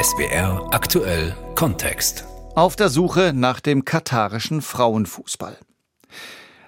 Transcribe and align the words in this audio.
SBR 0.00 0.68
aktuell 0.72 1.34
Kontext. 1.54 2.24
Auf 2.54 2.76
der 2.76 2.88
Suche 2.88 3.32
nach 3.34 3.60
dem 3.60 3.84
katarischen 3.84 4.62
Frauenfußball. 4.62 5.56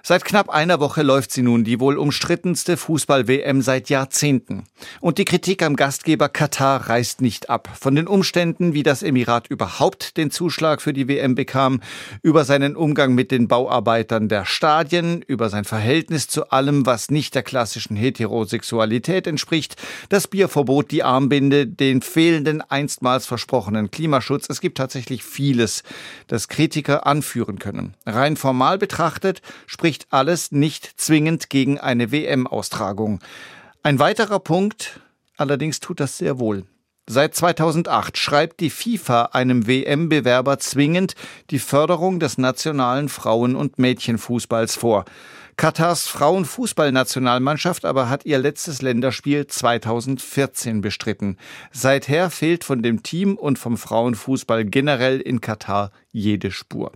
Seit 0.07 0.27
knapp 0.27 0.51
einer 0.51 0.81
Woche 0.81 1.01
läuft 1.01 1.33
sie 1.33 1.41
nun, 1.41 1.65
die 1.65 1.81
wohl 1.81 1.97
umstrittenste 1.97 2.77
Fußball-WM 2.77 3.63
seit 3.63 3.89
Jahrzehnten. 3.89 4.65
Und 5.01 5.17
die 5.17 5.25
Kritik 5.25 5.63
am 5.63 5.77
Gastgeber 5.77 6.29
Katar 6.29 6.91
reißt 6.91 7.23
nicht 7.23 7.49
ab. 7.49 7.71
Von 7.81 7.95
den 7.95 8.07
Umständen, 8.07 8.75
wie 8.75 8.83
das 8.83 9.03
Emirat 9.03 9.49
überhaupt 9.49 10.19
den 10.19 10.31
Zuschlag 10.31 10.83
für 10.83 10.93
die 10.93 11.09
WM 11.09 11.35
bekam, 11.35 11.81
über 12.21 12.45
seinen 12.45 12.77
Umgang 12.77 13.15
mit 13.15 13.31
den 13.31 13.49
Bauarbeitern 13.49 14.29
der 14.29 14.45
Stadien, 14.45 15.23
über 15.23 15.49
sein 15.49 15.65
Verhältnis 15.65 16.29
zu 16.29 16.51
allem, 16.51 16.85
was 16.85 17.11
nicht 17.11 17.35
der 17.35 17.43
klassischen 17.43 17.97
Heterosexualität 17.97 19.27
entspricht, 19.27 19.77
das 20.11 20.29
Bierverbot, 20.29 20.91
die 20.91 21.03
Armbinde, 21.03 21.67
den 21.67 22.03
fehlenden 22.03 22.61
einstmals 22.61 23.25
versprochenen 23.25 23.91
Klimaschutz. 23.91 24.51
Es 24.51 24.61
gibt 24.61 24.77
tatsächlich 24.77 25.25
vieles, 25.25 25.83
das 26.27 26.49
Kritiker 26.49 27.07
anführen 27.07 27.59
können. 27.59 27.95
Rein 28.05 28.37
formal 28.37 28.77
betrachtet 28.77 29.41
spricht 29.65 29.94
spricht 29.95 30.13
alles 30.13 30.51
nicht 30.51 31.01
zwingend 31.01 31.51
gegen 31.51 31.79
eine 31.79 32.11
WM-Austragung. 32.11 33.21
Ein 33.85 34.01
weiterer 34.01 34.41
Punkt 34.41 34.99
allerdings 35.37 35.79
tut 35.79 36.01
das 36.01 36.19
sehr 36.19 36.41
wohl. 36.41 36.65
Seit 37.07 37.37
2008 37.37 38.19
schreibt 38.19 38.59
die 38.59 38.71
FIFA 38.71 39.27
einem 39.27 39.69
WM-Bewerber 39.69 40.59
zwingend 40.59 41.15
die 41.51 41.61
Förderung 41.61 42.19
des 42.19 42.39
nationalen 42.39 43.09
Frauen- 43.09 43.55
und 43.55 43.79
Mädchenfußballs 43.79 44.75
vor. 44.75 45.05
Katars 45.57 46.09
Frauenfußballnationalmannschaft 46.09 47.85
aber 47.85 48.09
hat 48.09 48.27
ihr 48.27 48.39
letztes 48.39 48.83
Länderspiel 48.83 49.47
2014 49.47 50.81
bestritten. 50.81 51.37
Seither 51.71 52.31
fehlt 52.31 52.65
von 52.65 52.83
dem 52.83 53.05
Team 53.05 53.37
und 53.37 53.61
vom 53.61 53.77
Frauenfußball 53.77 54.65
generell 54.65 55.21
in 55.21 55.41
Katar 55.41 55.93
jede 56.11 56.51
Spur. 56.51 56.91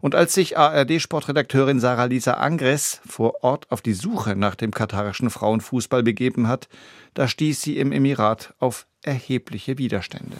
Und 0.00 0.14
als 0.14 0.34
sich 0.34 0.58
ARD-Sportredakteurin 0.58 1.80
Sarah-Lisa 1.80 2.34
Angres 2.34 3.00
vor 3.06 3.42
Ort 3.42 3.70
auf 3.70 3.82
die 3.82 3.94
Suche 3.94 4.36
nach 4.36 4.54
dem 4.54 4.70
katarischen 4.70 5.30
Frauenfußball 5.30 6.02
begeben 6.02 6.48
hat, 6.48 6.68
da 7.14 7.28
stieß 7.28 7.60
sie 7.60 7.78
im 7.78 7.92
Emirat 7.92 8.54
auf 8.58 8.86
erhebliche 9.02 9.78
Widerstände. 9.78 10.36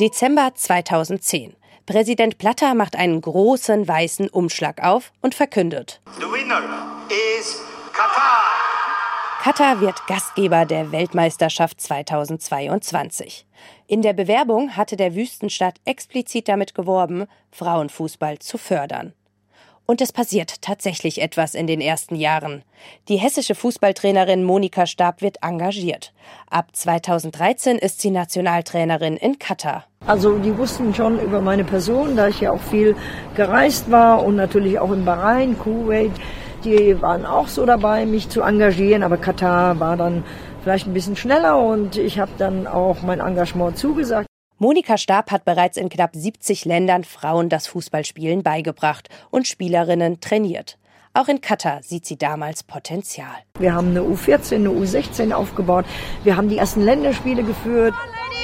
Dezember 0.00 0.52
2010. 0.54 1.54
Präsident 1.86 2.38
Platter 2.38 2.74
macht 2.74 2.96
einen 2.96 3.20
großen 3.20 3.86
weißen 3.86 4.28
Umschlag 4.28 4.82
auf 4.82 5.12
und 5.20 5.34
verkündet: 5.34 6.00
The 6.18 6.24
winner 6.24 6.62
is 7.10 7.60
Katar. 7.92 8.43
Katar 9.44 9.82
wird 9.82 10.06
Gastgeber 10.06 10.64
der 10.64 10.90
Weltmeisterschaft 10.90 11.78
2022. 11.78 13.44
In 13.86 14.00
der 14.00 14.14
Bewerbung 14.14 14.74
hatte 14.74 14.96
der 14.96 15.14
Wüstenstadt 15.14 15.74
explizit 15.84 16.48
damit 16.48 16.74
geworben, 16.74 17.26
Frauenfußball 17.50 18.38
zu 18.38 18.56
fördern. 18.56 19.12
Und 19.84 20.00
es 20.00 20.12
passiert 20.12 20.62
tatsächlich 20.62 21.20
etwas 21.20 21.54
in 21.54 21.66
den 21.66 21.82
ersten 21.82 22.16
Jahren. 22.16 22.62
Die 23.08 23.16
hessische 23.16 23.54
Fußballtrainerin 23.54 24.44
Monika 24.44 24.86
Stab 24.86 25.20
wird 25.20 25.36
engagiert. 25.42 26.14
Ab 26.48 26.68
2013 26.72 27.76
ist 27.76 28.00
sie 28.00 28.10
Nationaltrainerin 28.10 29.18
in 29.18 29.38
Katar. 29.38 29.84
Also 30.06 30.38
die 30.38 30.56
wussten 30.56 30.94
schon 30.94 31.20
über 31.20 31.42
meine 31.42 31.64
Person, 31.64 32.16
da 32.16 32.28
ich 32.28 32.40
ja 32.40 32.50
auch 32.50 32.62
viel 32.62 32.96
gereist 33.36 33.90
war 33.90 34.24
und 34.24 34.36
natürlich 34.36 34.78
auch 34.78 34.92
in 34.92 35.04
Bahrain, 35.04 35.58
Kuwait 35.58 36.12
die 36.64 37.00
waren 37.00 37.26
auch 37.26 37.48
so 37.48 37.66
dabei, 37.66 38.06
mich 38.06 38.28
zu 38.28 38.42
engagieren, 38.42 39.02
aber 39.02 39.16
Katar 39.16 39.78
war 39.80 39.96
dann 39.96 40.24
vielleicht 40.62 40.86
ein 40.86 40.94
bisschen 40.94 41.16
schneller 41.16 41.58
und 41.58 41.96
ich 41.96 42.18
habe 42.18 42.32
dann 42.38 42.66
auch 42.66 43.02
mein 43.02 43.20
Engagement 43.20 43.76
zugesagt. 43.76 44.26
Monika 44.58 44.96
Stab 44.96 45.30
hat 45.30 45.44
bereits 45.44 45.76
in 45.76 45.88
knapp 45.88 46.14
70 46.14 46.64
Ländern 46.64 47.04
Frauen 47.04 47.48
das 47.48 47.66
Fußballspielen 47.66 48.42
beigebracht 48.42 49.08
und 49.30 49.46
Spielerinnen 49.46 50.20
trainiert. 50.20 50.78
Auch 51.12 51.28
in 51.28 51.40
Katar 51.40 51.82
sieht 51.82 52.06
sie 52.06 52.16
damals 52.16 52.62
Potenzial. 52.62 53.28
Wir 53.58 53.74
haben 53.74 53.90
eine 53.90 54.00
U14, 54.00 54.56
eine 54.56 54.70
U16 54.70 55.32
aufgebaut. 55.32 55.84
Wir 56.24 56.36
haben 56.36 56.48
die 56.48 56.58
ersten 56.58 56.80
Länderspiele 56.80 57.44
geführt. 57.44 57.94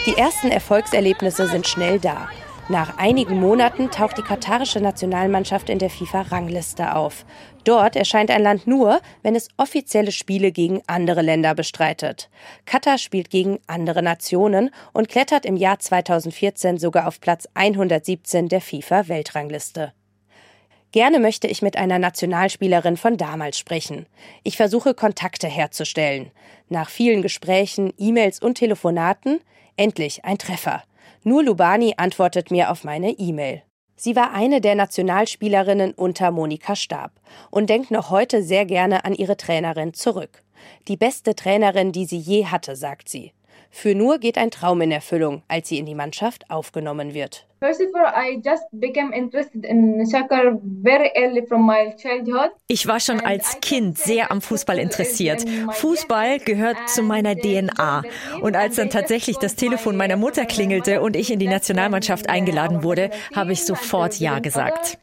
Die 0.06 0.16
ersten 0.16 0.48
Erfolgserlebnisse 0.48 1.46
sind 1.46 1.66
schnell 1.66 1.98
da. 1.98 2.28
Nach 2.70 2.98
einigen 2.98 3.40
Monaten 3.40 3.90
taucht 3.90 4.16
die 4.16 4.22
katarische 4.22 4.80
Nationalmannschaft 4.80 5.68
in 5.70 5.80
der 5.80 5.90
FIFA-Rangliste 5.90 6.94
auf. 6.94 7.26
Dort 7.64 7.96
erscheint 7.96 8.30
ein 8.30 8.44
Land 8.44 8.68
nur, 8.68 9.00
wenn 9.24 9.34
es 9.34 9.48
offizielle 9.56 10.12
Spiele 10.12 10.52
gegen 10.52 10.80
andere 10.86 11.20
Länder 11.20 11.56
bestreitet. 11.56 12.30
Katar 12.66 12.98
spielt 12.98 13.28
gegen 13.28 13.58
andere 13.66 14.04
Nationen 14.04 14.70
und 14.92 15.08
klettert 15.08 15.46
im 15.46 15.56
Jahr 15.56 15.80
2014 15.80 16.78
sogar 16.78 17.08
auf 17.08 17.20
Platz 17.20 17.48
117 17.54 18.48
der 18.48 18.60
FIFA-Weltrangliste. 18.60 19.92
Gerne 20.92 21.18
möchte 21.18 21.48
ich 21.48 21.62
mit 21.62 21.76
einer 21.76 21.98
Nationalspielerin 21.98 22.96
von 22.96 23.16
damals 23.16 23.58
sprechen. 23.58 24.06
Ich 24.44 24.56
versuche 24.56 24.94
Kontakte 24.94 25.48
herzustellen. 25.48 26.30
Nach 26.68 26.88
vielen 26.88 27.22
Gesprächen, 27.22 27.92
E-Mails 27.98 28.38
und 28.38 28.54
Telefonaten 28.54 29.40
endlich 29.76 30.24
ein 30.24 30.38
Treffer. 30.38 30.84
Nur 31.22 31.42
Lubani 31.42 31.94
antwortet 31.96 32.50
mir 32.50 32.70
auf 32.70 32.84
meine 32.84 33.10
E-Mail. 33.10 33.62
Sie 33.96 34.16
war 34.16 34.32
eine 34.32 34.62
der 34.62 34.74
Nationalspielerinnen 34.76 35.92
unter 35.92 36.30
Monika 36.30 36.74
Stab 36.74 37.12
und 37.50 37.68
denkt 37.68 37.90
noch 37.90 38.10
heute 38.10 38.42
sehr 38.42 38.64
gerne 38.64 39.04
an 39.04 39.14
ihre 39.14 39.36
Trainerin 39.36 39.92
zurück. 39.92 40.42
Die 40.88 40.96
beste 40.96 41.34
Trainerin, 41.34 41.92
die 41.92 42.06
sie 42.06 42.18
je 42.18 42.46
hatte, 42.46 42.76
sagt 42.76 43.08
sie. 43.08 43.32
Für 43.70 43.94
Nur 43.94 44.18
geht 44.18 44.38
ein 44.38 44.50
Traum 44.50 44.80
in 44.80 44.90
Erfüllung, 44.92 45.42
als 45.48 45.68
sie 45.68 45.78
in 45.78 45.86
die 45.86 45.94
Mannschaft 45.94 46.50
aufgenommen 46.50 47.14
wird. 47.14 47.46
Ich 52.68 52.86
war 52.86 53.00
schon 53.00 53.20
als 53.20 53.60
Kind 53.60 53.98
sehr 53.98 54.30
am 54.30 54.40
Fußball 54.40 54.78
interessiert. 54.78 55.44
Fußball 55.72 56.38
gehört 56.38 56.88
zu 56.88 57.02
meiner 57.02 57.36
DNA. 57.36 58.02
Und 58.40 58.56
als 58.56 58.76
dann 58.76 58.88
tatsächlich 58.88 59.36
das 59.36 59.56
Telefon 59.56 59.96
meiner 59.96 60.16
Mutter 60.16 60.46
klingelte 60.46 61.02
und 61.02 61.16
ich 61.16 61.30
in 61.30 61.38
die 61.38 61.48
Nationalmannschaft 61.48 62.30
eingeladen 62.30 62.82
wurde, 62.82 63.10
habe 63.36 63.52
ich 63.52 63.64
sofort 63.66 64.18
Ja 64.18 64.38
gesagt. 64.38 64.98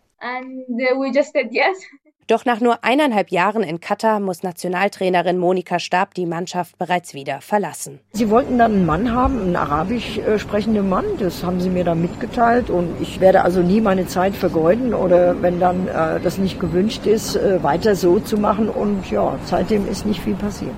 Doch 2.28 2.44
nach 2.44 2.60
nur 2.60 2.84
eineinhalb 2.84 3.32
Jahren 3.32 3.64
in 3.64 3.80
Katar 3.80 4.20
muss 4.20 4.44
Nationaltrainerin 4.44 5.38
Monika 5.38 5.80
Stab 5.80 6.14
die 6.14 6.26
Mannschaft 6.26 6.78
bereits 6.78 7.14
wieder 7.14 7.40
verlassen. 7.40 8.02
Sie 8.12 8.30
wollten 8.30 8.58
dann 8.58 8.74
einen 8.74 8.86
Mann 8.86 9.14
haben, 9.14 9.40
einen 9.40 9.56
arabisch 9.56 10.18
äh, 10.18 10.38
sprechenden 10.38 10.90
Mann. 10.90 11.06
Das 11.20 11.46
haben 11.46 11.62
sie 11.62 11.70
mir 11.70 11.86
dann 11.86 12.02
mitgeteilt. 12.02 12.70
Und 12.70 13.00
ich 13.00 13.22
werde 13.22 13.44
also 13.44 13.62
nie 13.62 13.80
meine 13.80 14.08
Zeit 14.08 14.36
vergeuden 14.36 14.94
oder 14.94 15.42
wenn 15.42 15.62
dann 15.62 15.88
äh, 15.88 16.20
das 16.20 16.38
nicht 16.38 16.60
gewünscht 16.60 17.06
ist, 17.06 17.38
äh, 17.38 17.64
weiter 17.64 17.96
so 17.96 18.20
zu 18.20 18.38
machen. 18.38 18.68
Und 18.68 19.10
ja, 19.10 19.40
seitdem 19.46 19.88
ist 19.88 20.06
nicht 20.06 20.20
viel 20.20 20.36
passiert. 20.36 20.76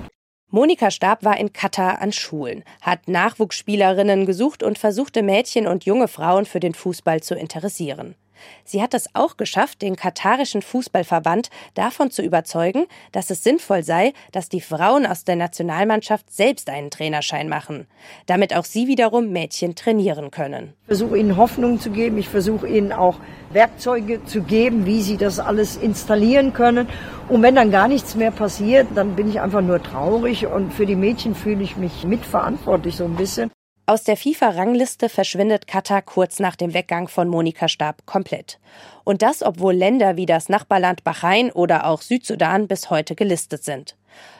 Monika 0.52 0.92
Stab 0.92 1.24
war 1.24 1.36
in 1.36 1.52
Katar 1.52 2.00
an 2.00 2.12
Schulen, 2.12 2.62
hat 2.80 3.08
Nachwuchsspielerinnen 3.08 4.24
gesucht 4.24 4.62
und 4.62 4.78
versuchte 4.78 5.22
Mädchen 5.22 5.66
und 5.66 5.84
junge 5.84 6.06
Frauen 6.06 6.44
für 6.44 6.60
den 6.60 6.74
Fußball 6.74 7.20
zu 7.20 7.34
interessieren. 7.34 8.14
Sie 8.64 8.82
hat 8.82 8.94
es 8.94 9.14
auch 9.14 9.36
geschafft, 9.36 9.82
den 9.82 9.96
katarischen 9.96 10.62
Fußballverband 10.62 11.50
davon 11.74 12.10
zu 12.10 12.22
überzeugen, 12.22 12.86
dass 13.12 13.30
es 13.30 13.42
sinnvoll 13.42 13.82
sei, 13.82 14.12
dass 14.32 14.48
die 14.48 14.60
Frauen 14.60 15.06
aus 15.06 15.24
der 15.24 15.36
Nationalmannschaft 15.36 16.32
selbst 16.32 16.70
einen 16.70 16.90
Trainerschein 16.90 17.48
machen, 17.48 17.86
damit 18.26 18.54
auch 18.54 18.64
sie 18.64 18.86
wiederum 18.86 19.30
Mädchen 19.30 19.74
trainieren 19.74 20.30
können. 20.30 20.74
Ich 20.82 20.86
versuche 20.86 21.18
ihnen 21.18 21.36
Hoffnung 21.36 21.80
zu 21.80 21.90
geben, 21.90 22.18
ich 22.18 22.28
versuche 22.28 22.68
ihnen 22.68 22.92
auch 22.92 23.16
Werkzeuge 23.52 24.24
zu 24.24 24.42
geben, 24.42 24.86
wie 24.86 25.02
sie 25.02 25.16
das 25.16 25.38
alles 25.38 25.76
installieren 25.76 26.52
können. 26.52 26.88
Und 27.28 27.42
wenn 27.42 27.54
dann 27.54 27.70
gar 27.70 27.88
nichts 27.88 28.14
mehr 28.14 28.30
passiert, 28.30 28.88
dann 28.94 29.16
bin 29.16 29.28
ich 29.28 29.40
einfach 29.40 29.62
nur 29.62 29.82
traurig 29.82 30.46
und 30.46 30.72
für 30.72 30.86
die 30.86 30.96
Mädchen 30.96 31.34
fühle 31.34 31.62
ich 31.62 31.76
mich 31.76 32.04
mitverantwortlich 32.04 32.96
so 32.96 33.04
ein 33.04 33.16
bisschen. 33.16 33.50
Aus 33.90 34.04
der 34.04 34.16
FIFA-Rangliste 34.16 35.08
verschwindet 35.08 35.66
Katar 35.66 36.00
kurz 36.00 36.38
nach 36.38 36.54
dem 36.54 36.74
Weggang 36.74 37.08
von 37.08 37.26
Monika 37.26 37.66
Stab 37.66 38.06
komplett. 38.06 38.60
Und 39.02 39.20
das, 39.20 39.42
obwohl 39.42 39.74
Länder 39.74 40.16
wie 40.16 40.26
das 40.26 40.48
Nachbarland 40.48 41.02
Bahrain 41.02 41.50
oder 41.50 41.86
auch 41.86 42.00
Südsudan 42.00 42.68
bis 42.68 42.90
heute 42.90 43.16
gelistet 43.16 43.64
sind. 43.64 43.96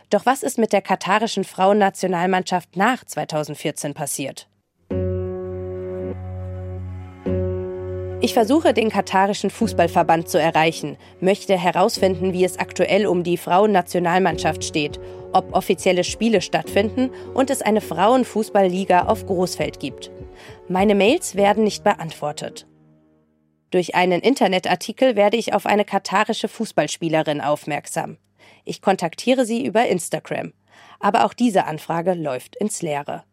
Doch 0.09 0.25
was 0.25 0.45
ist 0.45 0.57
mit 0.57 0.73
der 0.73 0.83
katarischen 0.83 1.43
Frauennationalmannschaft 1.43 2.77
nach 2.77 3.05
2014 3.05 3.93
passiert? 3.93 4.47
Ich 8.23 8.35
versuche, 8.35 8.75
den 8.75 8.91
katarischen 8.91 9.49
Fußballverband 9.49 10.29
zu 10.29 10.39
erreichen, 10.39 10.99
möchte 11.21 11.57
herausfinden, 11.57 12.35
wie 12.35 12.45
es 12.45 12.59
aktuell 12.59 13.07
um 13.07 13.25
die 13.25 13.39
Frauennationalmannschaft 13.39 14.63
steht, 14.63 15.01
ob 15.33 15.55
offizielle 15.55 16.05
Spiele 16.05 16.43
stattfinden 16.43 17.09
und 17.33 17.49
es 17.49 17.63
eine 17.63 17.81
Frauenfußballliga 17.81 19.07
auf 19.07 19.25
Großfeld 19.25 19.81
gibt. 19.81 20.11
Meine 20.69 20.95
Mails 20.95 21.35
werden 21.35 21.65
nicht 21.65 21.83
beantwortet. 21.83 22.67
Durch 23.71 23.95
einen 23.95 24.21
Internetartikel 24.21 25.17
werde 25.17 25.39
ich 25.39 25.55
auf 25.55 25.65
eine 25.65 25.87
katarische 25.87 26.49
Fußballspielerin 26.49 27.41
aufmerksam. 27.41 28.19
Ich 28.67 28.83
kontaktiere 28.83 29.47
sie 29.47 29.65
über 29.65 29.87
Instagram. 29.87 30.53
Aber 30.99 31.25
auch 31.25 31.33
diese 31.33 31.65
Anfrage 31.65 32.13
läuft 32.13 32.57
ins 32.57 32.83
Leere. 32.83 33.25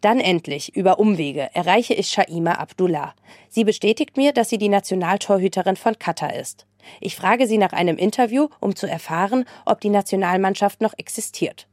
Dann 0.00 0.18
endlich, 0.20 0.74
über 0.76 0.98
Umwege, 0.98 1.50
erreiche 1.54 1.94
ich 1.94 2.08
Shaima 2.08 2.52
Abdullah. 2.52 3.14
Sie 3.48 3.64
bestätigt 3.64 4.16
mir, 4.16 4.32
dass 4.32 4.48
sie 4.48 4.58
die 4.58 4.68
Nationaltorhüterin 4.68 5.76
von 5.76 5.98
Katar 5.98 6.34
ist. 6.34 6.66
Ich 7.00 7.16
frage 7.16 7.46
sie 7.46 7.58
nach 7.58 7.72
einem 7.72 7.98
Interview, 7.98 8.48
um 8.60 8.74
zu 8.74 8.86
erfahren, 8.86 9.44
ob 9.66 9.80
die 9.80 9.90
Nationalmannschaft 9.90 10.80
noch 10.80 10.94
existiert. 10.96 11.66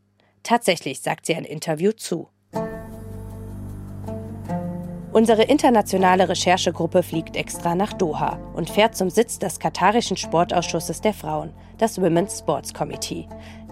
Tatsächlich 0.44 1.02
sagt 1.02 1.26
sie 1.26 1.36
ein 1.36 1.46
Interview 1.46 1.92
zu. 1.94 2.28
Unsere 5.14 5.44
internationale 5.44 6.30
Recherchegruppe 6.30 7.02
fliegt 7.02 7.38
extra 7.38 7.74
nach 7.74 7.94
Doha 7.94 8.38
und 8.54 8.70
fährt 8.70 8.96
zum 8.96 9.10
Sitz 9.10 9.40
des 9.40 9.60
katarischen 9.60 10.18
Sportausschusses 10.18 11.02
der 11.02 11.14
Frauen, 11.14 11.54
das 11.78 12.00
Women's 12.00 12.40
Sports 12.40 12.74
Committee. 12.74 13.28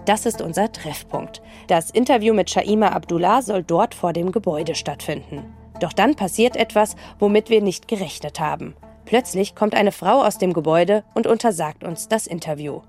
Das 0.06 0.24
ist 0.24 0.40
unser 0.40 0.70
Treffpunkt. 0.70 1.42
Das 1.66 1.90
Interview 1.90 2.32
mit 2.32 2.48
Shaima 2.48 2.90
Abdullah 2.90 3.42
soll 3.42 3.64
dort 3.64 3.92
vor 3.92 4.12
dem 4.12 4.30
Gebäude 4.30 4.76
stattfinden. 4.76 5.52
Doch 5.80 5.92
dann 5.92 6.14
passiert 6.14 6.56
etwas, 6.56 6.94
womit 7.18 7.50
wir 7.50 7.60
nicht 7.60 7.88
gerechnet 7.88 8.38
haben. 8.38 8.74
Plötzlich 9.04 9.54
kommt 9.54 9.74
eine 9.74 9.92
Frau 9.92 10.22
aus 10.22 10.38
dem 10.38 10.52
Gebäude 10.52 11.04
und 11.14 11.26
untersagt 11.26 11.84
uns 11.84 12.08
das 12.08 12.26
Interview. 12.26 12.82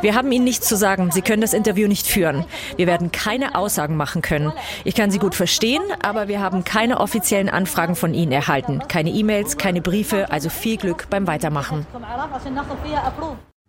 Wir 0.00 0.14
haben 0.14 0.32
Ihnen 0.32 0.44
nichts 0.44 0.68
zu 0.68 0.76
sagen. 0.76 1.10
Sie 1.10 1.20
können 1.22 1.42
das 1.42 1.52
Interview 1.52 1.88
nicht 1.88 2.06
führen. 2.06 2.44
Wir 2.76 2.86
werden 2.86 3.12
keine 3.12 3.54
Aussagen 3.54 3.96
machen 3.96 4.22
können. 4.22 4.52
Ich 4.84 4.94
kann 4.94 5.10
Sie 5.10 5.18
gut 5.18 5.34
verstehen, 5.34 5.82
aber 6.02 6.28
wir 6.28 6.40
haben 6.40 6.64
keine 6.64 7.00
offiziellen 7.00 7.50
Anfragen 7.50 7.94
von 7.94 8.14
Ihnen 8.14 8.32
erhalten. 8.32 8.82
Keine 8.88 9.10
E-Mails, 9.10 9.58
keine 9.58 9.82
Briefe, 9.82 10.30
also 10.30 10.48
viel 10.48 10.78
Glück 10.78 11.08
beim 11.10 11.26
Weitermachen. 11.26 11.86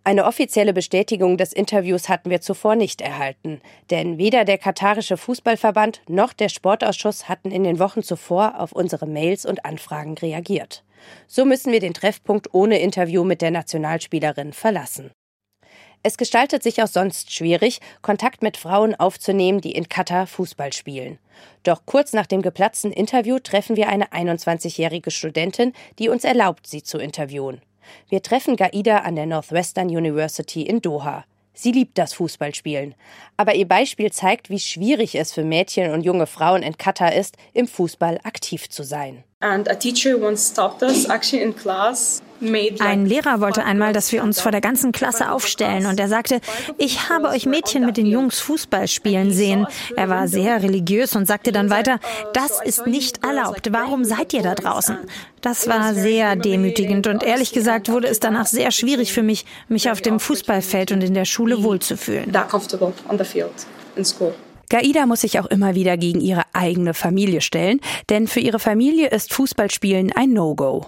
Eine 0.06 0.26
offizielle 0.26 0.74
Bestätigung 0.74 1.38
des 1.38 1.54
Interviews 1.54 2.10
hatten 2.10 2.30
wir 2.30 2.42
zuvor 2.42 2.76
nicht 2.76 3.00
erhalten, 3.00 3.62
denn 3.90 4.18
weder 4.18 4.44
der 4.44 4.58
katarische 4.58 5.16
Fußballverband 5.16 6.02
noch 6.10 6.34
der 6.34 6.50
Sportausschuss 6.50 7.30
hatten 7.30 7.52
in 7.52 7.64
den 7.64 7.80
Wochen 7.80 8.04
zuvor 8.04 8.60
auf 8.60 8.74
unsere 8.74 9.08
Mails 9.08 9.46
und 9.46 9.64
Anfragen 9.64 10.18
reagiert. 10.18 10.84
So 11.28 11.46
müssen 11.46 11.72
wir 11.72 11.80
den 11.80 11.94
Treffpunkt 11.94 12.54
ohne 12.54 12.80
Interview 12.80 13.24
mit 13.24 13.42
der 13.42 13.52
Nationalspielerin 13.52 14.52
verlassen. 14.52 15.12
Es 16.06 16.18
gestaltet 16.18 16.64
sich 16.64 16.84
auch 16.84 16.88
sonst 16.88 17.32
schwierig, 17.32 17.80
Kontakt 18.02 18.42
mit 18.42 18.58
Frauen 18.58 18.96
aufzunehmen, 18.96 19.62
die 19.62 19.72
in 19.72 19.88
Katar 19.88 20.28
Fußball 20.28 20.74
spielen. 20.74 21.18
Doch 21.64 21.86
kurz 21.86 22.12
nach 22.12 22.28
dem 22.28 22.42
geplatzten 22.42 22.92
Interview 22.92 23.40
treffen 23.40 23.78
wir 23.78 23.88
eine 23.88 24.12
21-jährige 24.12 25.12
Studentin, 25.12 25.72
die 26.00 26.10
uns 26.10 26.26
erlaubt, 26.26 26.68
sie 26.68 26.84
zu 26.84 26.98
interviewen. 26.98 27.62
Wir 28.10 28.22
treffen 28.22 28.56
Gaida 28.56 29.00
an 29.00 29.16
der 29.16 29.26
Northwestern 29.26 29.88
University 29.88 30.64
in 30.64 30.82
Doha. 30.82 31.26
Sie 31.54 31.72
liebt 31.72 31.98
das 31.98 32.14
Fußballspielen. 32.14 32.96
Aber 33.38 33.56
ihr 33.56 33.68
Beispiel 33.68 34.12
zeigt, 34.12 34.50
wie 34.50 34.60
schwierig 34.60 35.16
es 35.16 35.34
für 35.34 35.44
Mädchen 35.44 35.92
und 35.92 36.02
junge 36.02 36.26
Frauen 36.26 36.64
in 36.64 36.78
Katar 36.78 37.14
ist, 37.14 37.38
im 37.54 37.68
Fußball 37.68 38.20
aktiv 38.24 38.70
zu 38.70 38.84
sein. 38.84 39.24
Ein 42.82 43.06
Lehrer 43.06 43.40
wollte 43.40 43.64
einmal, 43.64 43.94
dass 43.94 44.12
wir 44.12 44.24
uns 44.24 44.42
vor 44.42 44.52
der 44.52 44.62
ganzen 44.62 44.92
Klasse 44.92 45.32
aufstellen 45.32 45.86
und 45.86 46.00
er 46.00 46.10
sagte, 46.10 46.42
ich 46.78 47.10
habe 47.10 47.30
euch 47.30 47.46
Mädchen 47.46 47.86
mit 47.86 47.98
den 47.98 48.06
Jungs 48.06 48.40
Fußball 48.40 48.88
spielen 48.88 49.32
sehen. 49.32 49.66
Er 49.96 50.10
war 50.10 50.28
sehr 50.28 50.62
religiös 50.62 51.16
und 51.16 51.26
sagte 51.26 51.52
dann 51.52 51.70
weiter, 51.70 52.00
das 52.34 52.62
ist 52.62 52.86
nicht 52.86 53.24
erlaubt. 53.24 53.72
Warum 53.72 54.04
seid 54.04 54.34
ihr 54.34 54.42
da 54.42 54.56
draußen? 54.56 54.98
Das 55.42 55.68
war 55.68 55.94
sehr 55.94 56.36
demütigend 56.36 57.08
und 57.08 57.24
ehrlich 57.24 57.54
gesagt 57.54 57.90
wurde 57.90 58.08
es 58.08 58.20
danach 58.20 58.46
sehr 58.46 58.72
schwierig 58.72 59.14
für 59.14 59.24
mich, 59.24 59.46
mich 59.68 59.90
auf 59.90 60.02
dem 60.02 60.20
Fußballfeld 60.20 60.92
und 60.92 61.04
in 61.04 61.14
der 61.14 61.26
Schule 61.26 61.64
wohlzufühlen. 61.64 62.32
Gaida 64.74 65.06
muss 65.06 65.22
sich 65.22 65.40
auch 65.40 65.46
immer 65.46 65.76
wieder 65.76 65.98
gegen 65.98 66.20
ihre 66.20 66.46
eigene 66.52 66.96
Familie 66.96 67.42
stellen, 67.42 67.80
denn 68.10 68.28
für 68.28 68.40
ihre 68.40 68.58
Familie 68.58 69.10
ist 69.10 69.32
Fußballspielen 69.32 70.12
ein 70.14 70.34
No-Go. 70.34 70.88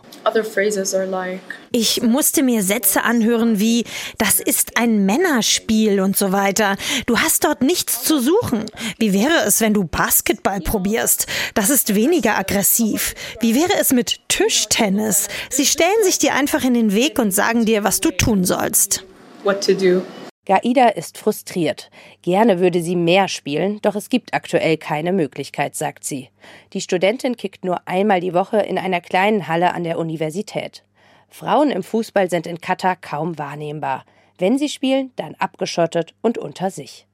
Ich 1.72 2.02
musste 2.02 2.42
mir 2.42 2.64
Sätze 2.64 3.04
anhören 3.04 3.60
wie, 3.60 3.84
das 4.18 4.40
ist 4.40 4.78
ein 4.78 5.06
Männerspiel 5.06 6.00
und 6.00 6.18
so 6.18 6.32
weiter. 6.32 6.78
Du 7.06 7.20
hast 7.20 7.44
dort 7.44 7.62
nichts 7.62 8.04
zu 8.04 8.20
suchen. 8.20 8.66
Wie 8.98 9.14
wäre 9.14 9.44
es, 9.46 9.62
wenn 9.62 9.76
du 9.76 9.84
Basketball 9.84 10.62
probierst? 10.62 11.28
Das 11.54 11.70
ist 11.70 11.94
weniger 11.94 12.40
aggressiv. 12.40 13.14
Wie 13.40 13.54
wäre 13.54 13.80
es 13.80 13.94
mit 13.94 14.20
Tischtennis? 14.30 15.28
Sie 15.52 15.68
stellen 15.68 15.92
sich 16.04 16.18
dir 16.18 16.34
einfach 16.34 16.64
in 16.64 16.74
den 16.74 16.96
Weg 16.96 17.20
und 17.20 17.30
sagen 17.30 17.66
dir, 17.66 17.84
was 17.84 18.02
du 18.02 18.10
tun 18.10 18.46
sollst. 18.46 19.04
What 19.44 19.64
to 19.64 19.74
do. 19.76 20.02
Gaida 20.46 20.90
ist 20.90 21.18
frustriert. 21.18 21.90
Gerne 22.22 22.60
würde 22.60 22.82
sie 22.82 22.96
mehr 22.96 23.28
spielen, 23.28 23.80
doch 23.82 23.96
es 23.96 24.10
gibt 24.10 24.34
aktuell 24.34 24.78
keine 24.78 25.12
Möglichkeit, 25.12 25.76
sagt 25.76 26.04
sie. 26.04 26.30
Die 26.74 26.82
Studentin 26.82 27.36
kickt 27.36 27.66
nur 27.66 27.88
einmal 27.88 28.20
die 28.20 28.34
Woche 28.34 28.58
in 28.60 28.78
einer 28.78 29.02
kleinen 29.02 29.48
Halle 29.48 29.74
an 29.74 29.84
der 29.84 29.98
Universität. 29.98 30.84
Frauen 31.30 31.72
im 31.72 31.84
Fußball 31.84 32.30
sind 32.30 32.48
in 32.48 32.62
Katar 32.62 32.96
kaum 32.96 33.38
wahrnehmbar. 33.40 34.06
Wenn 34.38 34.58
sie 34.58 34.70
spielen, 34.70 35.12
dann 35.16 35.36
abgeschottet 35.36 36.14
und 36.22 36.38
unter 36.38 36.70
sich. 36.70 37.08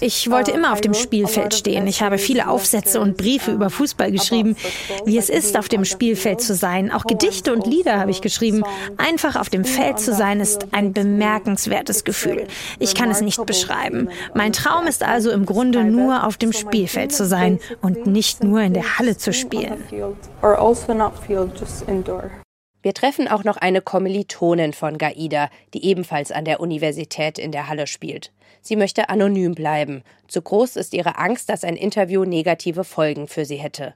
Ich 0.00 0.30
wollte 0.30 0.50
immer 0.50 0.72
auf 0.72 0.80
dem 0.80 0.94
Spielfeld 0.94 1.54
stehen. 1.54 1.86
Ich 1.86 2.02
habe 2.02 2.18
viele 2.18 2.48
Aufsätze 2.48 3.00
und 3.00 3.16
Briefe 3.16 3.52
über 3.52 3.70
Fußball 3.70 4.10
geschrieben, 4.10 4.56
wie 5.04 5.18
es 5.18 5.28
ist, 5.28 5.58
auf 5.58 5.68
dem 5.68 5.84
Spielfeld 5.84 6.40
zu 6.40 6.54
sein. 6.54 6.90
Auch 6.90 7.04
Gedichte 7.04 7.52
und 7.52 7.66
Lieder 7.66 7.98
habe 7.98 8.10
ich 8.10 8.20
geschrieben. 8.20 8.62
Einfach 8.96 9.36
auf 9.36 9.48
dem 9.48 9.64
Feld 9.64 9.98
zu 9.98 10.14
sein, 10.14 10.40
ist 10.40 10.68
ein 10.72 10.92
bemerkenswertes 10.92 12.04
Gefühl. 12.04 12.46
Ich 12.78 12.94
kann 12.94 13.10
es 13.10 13.20
nicht 13.20 13.44
beschreiben. 13.46 14.08
Mein 14.34 14.52
Traum 14.52 14.86
ist 14.86 15.02
also 15.02 15.30
im 15.30 15.46
Grunde 15.46 15.84
nur 15.84 16.26
auf 16.26 16.36
dem 16.36 16.52
Spielfeld 16.52 17.12
zu 17.12 17.26
sein 17.26 17.58
und 17.80 18.06
nicht 18.06 18.42
nur 18.42 18.60
in 18.60 18.74
der 18.74 18.98
Halle 18.98 19.16
zu 19.16 19.32
spielen. 19.32 19.82
Wir 22.82 22.94
treffen 22.94 23.28
auch 23.28 23.44
noch 23.44 23.58
eine 23.58 23.82
Kommilitonin 23.82 24.72
von 24.72 24.96
Gaida, 24.96 25.50
die 25.74 25.84
ebenfalls 25.84 26.32
an 26.32 26.44
der 26.44 26.60
Universität 26.60 27.38
in 27.38 27.52
der 27.52 27.68
Halle 27.68 27.86
spielt. 27.86 28.32
Sie 28.62 28.76
möchte 28.76 29.08
anonym 29.08 29.54
bleiben. 29.54 30.02
Zu 30.28 30.42
groß 30.42 30.76
ist 30.76 30.94
ihre 30.94 31.18
Angst, 31.18 31.48
dass 31.48 31.64
ein 31.64 31.76
Interview 31.76 32.24
negative 32.24 32.84
Folgen 32.84 33.28
für 33.28 33.44
sie 33.44 33.56
hätte. 33.56 33.94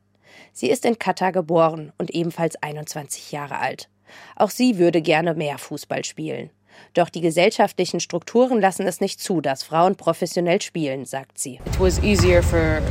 Sie 0.52 0.68
ist 0.68 0.84
in 0.84 0.98
Katar 0.98 1.32
geboren 1.32 1.92
und 1.98 2.10
ebenfalls 2.10 2.56
21 2.56 3.32
Jahre 3.32 3.58
alt. 3.58 3.88
Auch 4.36 4.50
sie 4.50 4.78
würde 4.78 5.00
gerne 5.00 5.34
mehr 5.34 5.58
Fußball 5.58 6.04
spielen. 6.04 6.50
Doch 6.92 7.08
die 7.08 7.20
gesellschaftlichen 7.20 8.00
Strukturen 8.00 8.60
lassen 8.60 8.86
es 8.86 9.00
nicht 9.00 9.20
zu, 9.20 9.40
dass 9.40 9.62
Frauen 9.62 9.96
professionell 9.96 10.60
spielen, 10.60 11.04
sagt 11.04 11.38
sie. 11.38 11.54
It 11.66 11.80
was 11.80 12.02
easier 12.02 12.42
for 12.42 12.82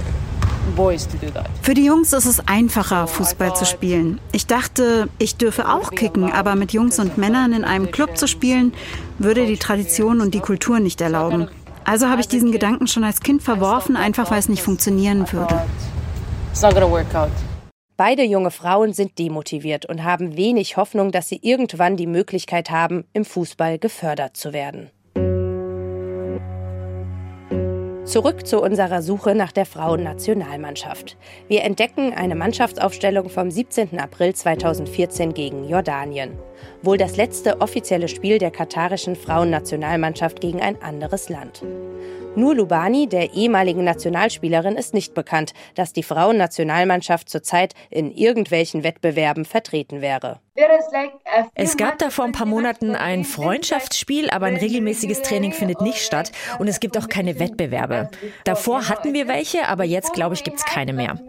für 1.62 1.74
die 1.74 1.86
Jungs 1.86 2.14
ist 2.14 2.26
es 2.26 2.48
einfacher, 2.48 3.08
Fußball 3.08 3.56
zu 3.56 3.66
spielen. 3.66 4.20
Ich 4.32 4.48
dachte, 4.48 5.10
ich 5.20 5.36
dürfe 5.36 5.70
auch 5.70 5.92
kicken, 5.92 6.32
aber 6.32 6.56
mit 6.56 6.74
Jungs 6.74 7.00
und 7.00 7.18
Männern 7.18 7.54
in 7.54 7.64
einem 7.64 7.92
Club 7.92 8.18
zu 8.18 8.28
spielen, 8.28 8.74
würde 9.20 9.46
die 9.46 9.58
Tradition 9.58 10.22
und 10.22 10.34
die 10.34 10.40
Kultur 10.40 10.80
nicht 10.80 11.02
erlauben. 11.02 11.50
Also 11.84 12.08
habe 12.08 12.22
ich 12.22 12.28
diesen 12.28 12.52
Gedanken 12.52 12.88
schon 12.88 13.04
als 13.04 13.20
Kind 13.20 13.44
verworfen, 13.44 13.98
einfach 13.98 14.32
weil 14.32 14.40
es 14.40 14.50
nicht 14.50 14.64
funktionieren 14.64 15.26
würde. 15.32 15.64
Beide 17.98 18.24
junge 18.24 18.52
Frauen 18.52 18.94
sind 18.94 19.20
demotiviert 19.20 19.86
und 19.86 20.04
haben 20.04 20.36
wenig 20.36 20.78
Hoffnung, 20.78 21.12
dass 21.12 21.30
sie 21.30 21.40
irgendwann 21.42 21.98
die 21.98 22.08
Möglichkeit 22.08 22.72
haben, 22.72 23.06
im 23.14 23.26
Fußball 23.26 23.80
gefördert 23.80 24.36
zu 24.38 24.54
werden. 24.54 24.90
Zurück 28.14 28.46
zu 28.46 28.62
unserer 28.62 29.02
Suche 29.02 29.34
nach 29.34 29.52
der 29.52 29.66
Frauennationalmannschaft. 29.66 31.18
Wir 31.48 31.64
entdecken 31.64 32.14
eine 32.14 32.36
Mannschaftsaufstellung 32.36 33.28
vom 33.28 33.50
17. 33.50 33.98
April 33.98 34.36
2014 34.36 35.34
gegen 35.34 35.68
Jordanien. 35.68 36.38
Wohl 36.84 37.00
das 37.00 37.18
letzte 37.18 37.60
offizielle 37.60 38.08
Spiel 38.08 38.38
der 38.38 38.52
katarischen 38.52 39.16
Frauennationalmannschaft 39.16 40.42
gegen 40.42 40.62
ein 40.62 40.80
anderes 40.80 41.30
Land. 41.30 41.64
Nur 42.36 42.56
Lubani, 42.56 43.08
der 43.08 43.34
ehemaligen 43.34 43.84
Nationalspielerin, 43.84 44.76
ist 44.76 44.96
nicht 44.96 45.14
bekannt, 45.14 45.54
dass 45.76 45.94
die 45.94 46.02
Frauennationalmannschaft 46.02 47.30
zurzeit 47.30 47.76
in 47.92 48.10
irgendwelchen 48.12 48.84
Wettbewerben 48.84 49.46
vertreten 49.46 50.02
wäre. 50.02 50.40
Es 51.54 51.78
gab 51.78 52.00
da 52.00 52.10
vor 52.10 52.26
ein 52.26 52.32
paar 52.32 52.48
Monaten 52.48 52.96
ein 52.96 53.24
Freundschaftsspiel, 53.24 54.32
aber 54.32 54.48
ein 54.48 54.58
regelmäßiges 54.58 55.22
Training 55.22 55.52
findet 55.52 55.82
nicht 55.82 56.00
statt 56.00 56.32
und 56.58 56.68
es 56.68 56.80
gibt 56.80 56.98
auch 56.98 57.08
keine 57.08 57.40
Wettbewerbe. 57.40 58.10
Davor 58.46 58.90
hatten 58.90 59.14
wir 59.14 59.28
welche, 59.28 59.68
aber 59.68 59.84
jetzt 59.84 60.14
glaube 60.14 60.34
ich, 60.34 60.44
gibt 60.44 60.58
es 60.58 60.66
keine 60.66 60.94
mehr. 60.94 61.20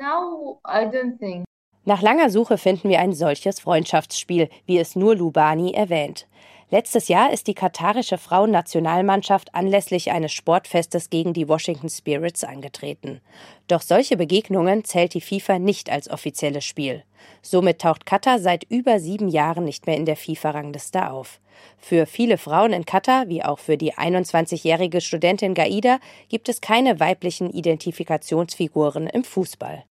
Nach 1.87 2.01
langer 2.01 2.31
Suche 2.31 2.57
finden 2.57 2.89
wir 2.89 3.01
ein 3.01 3.13
solches 3.13 3.61
Freundschaftsspiel, 3.61 4.49
wie 4.65 4.79
es 4.79 4.97
nur 4.97 5.17
Lubani 5.17 5.73
erwähnt. 5.73 6.27
Letztes 6.71 7.09
Jahr 7.09 7.33
ist 7.33 7.47
die 7.47 7.55
katarische 7.55 8.19
Frauennationalmannschaft 8.19 9.55
anlässlich 9.55 10.11
eines 10.11 10.33
Sportfestes 10.33 11.11
gegen 11.11 11.33
die 11.33 11.49
Washington 11.49 11.91
Spirits 11.91 12.43
angetreten. 12.43 13.21
Doch 13.69 13.83
solche 13.83 14.17
Begegnungen 14.17 14.85
zählt 14.85 15.15
die 15.15 15.21
FIFA 15.21 15.59
nicht 15.59 15.91
als 15.91 16.11
offizielles 16.11 16.65
Spiel. 16.65 17.05
Somit 17.43 17.81
taucht 17.81 18.07
Katar 18.07 18.39
seit 18.39 18.65
über 18.65 19.01
sieben 19.01 19.29
Jahren 19.29 19.65
nicht 19.65 19.87
mehr 19.87 19.97
in 19.97 20.07
der 20.07 20.17
FIFA-Rangliste 20.17 21.11
auf. 21.11 21.41
Für 21.79 22.07
viele 22.07 22.39
Frauen 22.39 22.73
in 22.73 22.87
Katar, 22.87 23.29
wie 23.29 23.45
auch 23.45 23.59
für 23.59 23.77
die 23.77 23.93
21-jährige 23.93 25.03
Studentin 25.03 25.53
Gaida, 25.53 25.99
gibt 26.31 26.49
es 26.49 26.63
keine 26.63 26.99
weiblichen 26.99 27.51
Identifikationsfiguren 27.51 29.07
im 29.07 29.23
Fußball. 29.23 29.85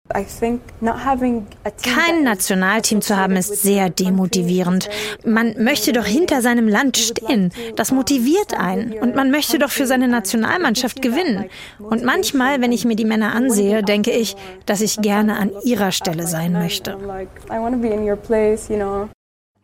Kein 1.83 2.23
Nationalteam 2.23 3.01
zu 3.01 3.15
haben 3.15 3.35
ist 3.35 3.61
sehr 3.61 3.91
demotivierend. 3.91 4.89
Man 5.23 5.63
möchte 5.63 5.93
doch 5.93 6.05
hinter 6.05 6.41
seinem 6.41 6.67
Land 6.67 6.97
stehen. 6.97 7.51
Das 7.75 7.91
motiviert 7.91 8.55
einen. 8.59 8.93
Und 8.93 9.15
man 9.15 9.29
möchte 9.29 9.59
doch 9.59 9.71
für 9.71 9.85
seine 9.85 10.07
Nationalmannschaft 10.07 10.99
gewinnen. 11.01 11.45
Und 11.77 12.03
manchmal, 12.03 12.59
wenn 12.61 12.71
ich 12.71 12.85
mir 12.85 12.95
die 12.95 13.05
Männer 13.05 13.35
ansehe, 13.35 13.83
denke 13.83 14.11
ich, 14.11 14.35
dass 14.65 14.81
ich 14.81 14.97
gerne 14.97 15.37
an 15.37 15.51
ihrer 15.63 15.91
Stelle 15.91 16.25
sein 16.25 16.53
möchte. 16.53 17.22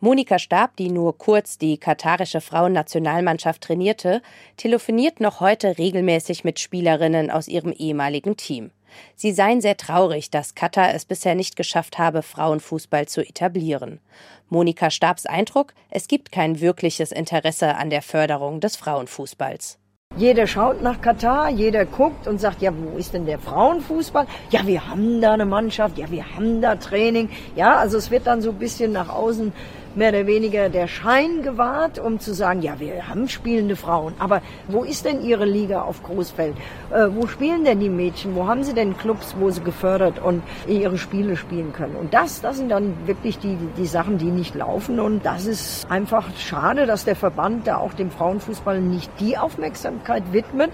Monika 0.01 0.39
Stab, 0.39 0.77
die 0.77 0.89
nur 0.89 1.17
kurz 1.17 1.57
die 1.57 1.77
katarische 1.77 2.39
Frauennationalmannschaft 2.39 3.61
trainierte, 3.61 4.21
telefoniert 4.55 5.19
noch 5.19 5.41
heute 5.41 5.77
regelmäßig 5.77 6.45
mit 6.45 6.59
Spielerinnen 6.59 7.29
aus 7.29 7.49
ihrem 7.49 7.73
ehemaligen 7.73 8.37
Team. 8.37 8.71
Sie 9.15 9.33
seien 9.33 9.59
sehr 9.59 9.75
traurig, 9.75 10.31
dass 10.31 10.55
Katar 10.55 10.93
es 10.93 11.05
bisher 11.05 11.35
nicht 11.35 11.55
geschafft 11.55 11.97
habe, 11.97 12.21
Frauenfußball 12.23 13.07
zu 13.07 13.21
etablieren. 13.21 13.99
Monika 14.47 14.89
Stabs 14.89 15.25
Eindruck, 15.25 15.73
es 15.89 16.07
gibt 16.07 16.31
kein 16.31 16.61
wirkliches 16.61 17.11
Interesse 17.11 17.75
an 17.75 17.89
der 17.89 18.01
Förderung 18.01 18.61
des 18.61 18.77
Frauenfußballs. 18.77 19.79
Jeder 20.19 20.47
schaut 20.47 20.81
nach 20.81 20.99
Katar, 20.99 21.49
jeder 21.49 21.85
guckt 21.85 22.27
und 22.27 22.41
sagt, 22.41 22.61
ja, 22.61 22.73
wo 22.75 22.97
ist 22.97 23.13
denn 23.13 23.25
der 23.25 23.39
Frauenfußball? 23.39 24.27
Ja, 24.49 24.67
wir 24.67 24.85
haben 24.89 25.21
da 25.21 25.31
eine 25.31 25.45
Mannschaft, 25.45 25.97
ja, 25.97 26.11
wir 26.11 26.25
haben 26.35 26.59
da 26.59 26.75
Training. 26.75 27.29
Ja, 27.55 27.77
also 27.77 27.97
es 27.97 28.11
wird 28.11 28.27
dann 28.27 28.41
so 28.41 28.49
ein 28.49 28.59
bisschen 28.59 28.91
nach 28.91 29.07
außen 29.07 29.53
mehr 29.95 30.09
oder 30.09 30.27
weniger 30.27 30.69
der 30.69 30.87
Schein 30.87 31.41
gewahrt, 31.41 31.99
um 31.99 32.19
zu 32.19 32.33
sagen, 32.33 32.61
ja, 32.61 32.79
wir 32.79 33.07
haben 33.07 33.27
spielende 33.27 33.75
Frauen. 33.75 34.13
Aber 34.19 34.41
wo 34.67 34.83
ist 34.83 35.05
denn 35.05 35.21
Ihre 35.21 35.45
Liga 35.45 35.81
auf 35.81 36.03
Großfeld? 36.03 36.55
Äh, 36.91 37.07
wo 37.11 37.27
spielen 37.27 37.65
denn 37.65 37.79
die 37.79 37.89
Mädchen? 37.89 38.35
Wo 38.35 38.47
haben 38.47 38.63
sie 38.63 38.73
denn 38.73 38.97
Clubs, 38.97 39.35
wo 39.39 39.49
sie 39.49 39.61
gefördert 39.61 40.19
und 40.19 40.43
ihre 40.67 40.97
Spiele 40.97 41.35
spielen 41.35 41.73
können? 41.73 41.95
Und 41.95 42.13
das, 42.13 42.41
das 42.41 42.57
sind 42.57 42.69
dann 42.69 42.95
wirklich 43.07 43.39
die, 43.39 43.57
die 43.77 43.87
Sachen, 43.87 44.17
die 44.17 44.31
nicht 44.31 44.55
laufen. 44.55 44.99
Und 44.99 45.25
das 45.25 45.45
ist 45.45 45.89
einfach 45.89 46.25
schade, 46.37 46.85
dass 46.85 47.05
der 47.05 47.15
Verband 47.15 47.67
da 47.67 47.77
auch 47.77 47.93
dem 47.93 48.11
Frauenfußball 48.11 48.81
nicht 48.81 49.11
die 49.19 49.37
Aufmerksamkeit 49.37 50.23
widmet, 50.31 50.71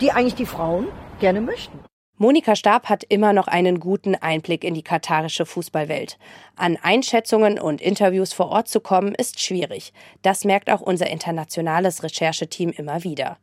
die 0.00 0.12
eigentlich 0.12 0.34
die 0.34 0.46
Frauen 0.46 0.86
gerne 1.20 1.40
möchten. 1.40 1.78
Monika 2.16 2.54
Stab 2.54 2.88
hat 2.88 3.02
immer 3.02 3.32
noch 3.32 3.48
einen 3.48 3.80
guten 3.80 4.14
Einblick 4.14 4.62
in 4.62 4.74
die 4.74 4.84
katarische 4.84 5.44
Fußballwelt. 5.44 6.16
An 6.54 6.78
Einschätzungen 6.80 7.58
und 7.58 7.80
Interviews 7.80 8.32
vor 8.32 8.50
Ort 8.50 8.68
zu 8.68 8.78
kommen, 8.78 9.16
ist 9.16 9.40
schwierig. 9.40 9.92
Das 10.22 10.44
merkt 10.44 10.70
auch 10.70 10.80
unser 10.80 11.08
internationales 11.10 12.04
Rechercheteam 12.04 12.70
immer 12.70 13.02
wieder. 13.02 13.38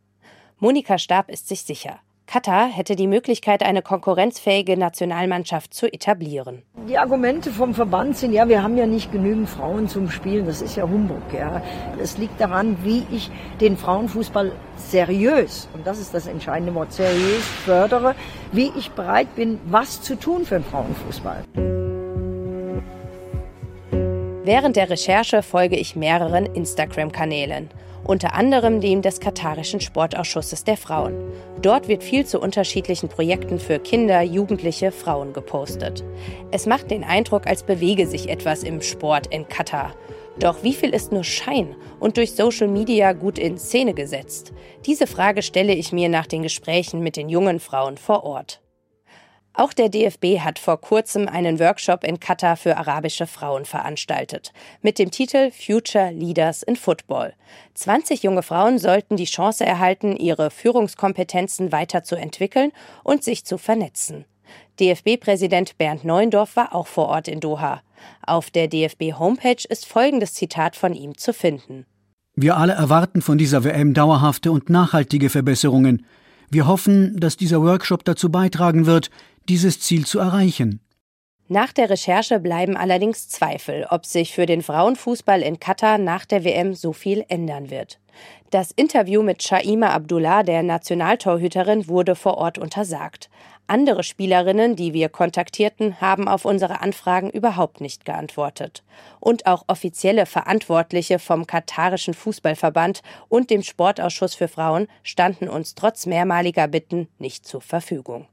Monika 0.60 0.98
Stab 0.98 1.30
ist 1.30 1.50
sich 1.50 1.63
sicher. 1.63 2.00
Katar 2.32 2.70
hätte 2.70 2.96
die 2.96 3.08
Möglichkeit, 3.08 3.62
eine 3.62 3.82
konkurrenzfähige 3.82 4.78
Nationalmannschaft 4.78 5.74
zu 5.74 5.92
etablieren. 5.92 6.62
Die 6.88 6.98
Argumente 6.98 7.52
vom 7.52 7.74
Verband 7.74 8.16
sind, 8.16 8.32
ja, 8.32 8.48
wir 8.48 8.64
haben 8.64 8.78
ja 8.78 8.86
nicht 8.86 9.12
genügend 9.12 9.50
Frauen 9.50 9.90
zum 9.90 10.10
Spielen. 10.10 10.46
Das 10.46 10.62
ist 10.62 10.78
ja 10.78 10.84
Humbug. 10.84 11.22
Ja. 11.34 11.62
Es 12.02 12.18
liegt 12.18 12.40
daran, 12.40 12.78
wie 12.86 13.06
ich 13.12 13.30
den 13.60 13.76
Frauenfußball 13.76 14.54
seriös, 14.78 15.68
und 15.74 15.86
das 15.86 16.00
ist 16.00 16.14
das 16.14 16.26
entscheidende 16.26 16.74
Wort, 16.74 16.94
seriös 16.94 17.46
fördere, 17.66 18.16
wie 18.54 18.72
ich 18.78 18.92
bereit 18.92 19.36
bin, 19.36 19.60
was 19.66 20.02
zu 20.02 20.18
tun 20.18 20.46
für 20.46 20.56
den 20.56 20.64
Frauenfußball. 20.64 21.44
Während 24.43 24.75
der 24.75 24.89
Recherche 24.89 25.43
folge 25.43 25.77
ich 25.77 25.95
mehreren 25.95 26.45
Instagram-Kanälen 26.45 27.69
unter 28.03 28.33
anderem 28.33 28.81
dem 28.81 29.01
des 29.01 29.19
Katarischen 29.19 29.79
Sportausschusses 29.79 30.63
der 30.63 30.77
Frauen. 30.77 31.31
Dort 31.62 31.88
wird 31.88 32.03
viel 32.03 32.25
zu 32.25 32.39
unterschiedlichen 32.39 33.10
Projekten 33.10 33.60
für 33.60 33.79
Kinder, 33.79 34.21
Jugendliche, 34.21 34.91
Frauen 34.91 35.33
gepostet. 35.33 36.03
Es 36.51 36.65
macht 36.65 36.89
den 36.89 37.03
Eindruck, 37.03 37.48
als 37.48 37.63
bewege 37.63 38.07
sich 38.07 38.29
etwas 38.29 38.63
im 38.63 38.81
Sport 38.81 39.27
in 39.27 39.48
Katar. 39.48 39.93
Doch 40.39 40.63
wie 40.63 40.74
viel 40.74 40.91
ist 40.91 41.12
nur 41.12 41.24
Schein 41.24 41.75
und 42.00 42.17
durch 42.17 42.33
Social 42.33 42.67
Media 42.67 43.13
gut 43.13 43.38
in 43.38 43.57
Szene 43.57 43.93
gesetzt? 43.93 44.53
Diese 44.86 45.05
Frage 45.05 45.43
stelle 45.43 45.74
ich 45.74 45.91
mir 45.91 46.10
nach 46.10 46.25
den 46.25 46.41
Gesprächen 46.41 47.01
mit 47.01 47.15
den 47.17 47.29
jungen 47.29 47.60
Frauen 47.60 47.98
vor 47.98 48.24
Ort. 48.24 48.62
Auch 49.53 49.74
der 49.74 49.89
DFB 49.89 50.39
hat 50.39 50.60
vor 50.60 50.79
kurzem 50.79 51.27
einen 51.27 51.60
Workshop 51.60 52.05
in 52.05 52.22
Katar 52.22 52.55
für 52.55 52.77
arabische 52.77 53.27
Frauen 53.27 53.65
veranstaltet, 53.65 54.53
mit 54.81 54.98
dem 54.98 55.12
Titel 55.12 55.51
Future 55.51 56.12
Leaders 56.12 56.63
in 56.63 56.77
Football. 56.77 57.34
20 57.74 58.24
junge 58.24 58.43
Frauen 58.43 58.79
sollten 58.79 59.17
die 59.17 59.25
Chance 59.25 59.65
erhalten, 59.65 60.15
ihre 60.15 60.51
Führungskompetenzen 60.51 61.74
weiterzuentwickeln 61.74 62.72
und 63.03 63.25
sich 63.25 63.43
zu 63.43 63.58
vernetzen. 63.58 64.24
DFB-Präsident 64.79 65.77
Bernd 65.77 66.05
Neuendorf 66.05 66.55
war 66.55 66.74
auch 66.74 66.88
vor 66.88 67.08
Ort 67.10 67.27
in 67.27 67.41
Doha. 67.41 67.81
Auf 68.25 68.51
der 68.51 68.67
DFB-Homepage 68.67 69.67
ist 69.70 69.86
folgendes 69.86 70.34
Zitat 70.34 70.77
von 70.77 70.93
ihm 70.93 71.17
zu 71.17 71.34
finden. 71.34 71.86
Wir 72.36 72.55
alle 72.55 72.74
erwarten 72.74 73.22
von 73.22 73.38
dieser 73.38 73.65
WM 73.65 73.93
dauerhafte 73.93 74.51
und 74.51 74.70
nachhaltige 74.70 75.29
Verbesserungen. 75.29 76.05
Wir 76.50 76.67
hoffen, 76.67 77.20
dass 77.20 77.38
dieser 77.38 77.62
Workshop 77.62 78.03
dazu 78.05 78.31
beitragen 78.31 78.86
wird, 78.86 79.10
dieses 79.51 79.81
Ziel 79.81 80.05
zu 80.05 80.17
erreichen. 80.20 80.79
Nach 81.50 81.74
der 81.74 81.89
Recherche 81.89 82.39
bleiben 82.39 82.77
allerdings 82.77 83.27
Zweifel, 83.27 83.86
ob 83.89 84.05
sich 84.05 84.34
für 84.34 84.46
den 84.46 84.62
Frauenfußball 84.62 85.41
in 85.41 85.60
Katar 85.60 85.98
nach 85.98 86.24
der 86.24 86.46
WM 86.46 86.74
so 86.74 86.93
viel 86.93 87.25
ändern 87.27 87.70
wird. 87.70 88.00
Das 88.50 88.72
Interview 88.72 89.22
mit 89.22 89.43
Shaima 89.43 89.89
Abdullah, 89.89 90.43
der 90.43 90.63
Nationaltorhüterin, 90.63 91.89
wurde 91.89 92.15
vor 92.15 92.38
Ort 92.38 92.60
untersagt. 92.60 93.29
Andere 93.67 94.03
Spielerinnen, 94.03 94.77
die 94.77 94.93
wir 94.93 95.10
kontaktierten, 95.10 96.00
haben 96.00 96.29
auf 96.29 96.46
unsere 96.46 96.79
Anfragen 96.79 97.29
überhaupt 97.29 97.81
nicht 97.81 98.05
geantwortet. 98.05 98.84
Und 99.20 99.48
auch 99.48 99.65
offizielle 99.67 100.25
Verantwortliche 100.25 101.20
vom 101.20 101.46
katarischen 101.46 102.13
Fußballverband 102.13 103.01
und 103.27 103.50
dem 103.50 103.63
Sportausschuss 103.63 104.34
für 104.34 104.48
Frauen 104.48 104.88
standen 105.03 105.50
uns 105.50 105.75
trotz 105.75 106.05
mehrmaliger 106.05 106.70
Bitten 106.70 107.10
nicht 107.20 107.46
zur 107.46 107.60
Verfügung. 107.60 108.27